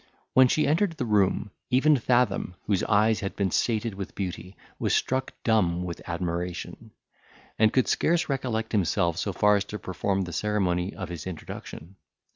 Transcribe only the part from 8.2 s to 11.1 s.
recollect himself so far as to perform the ceremony of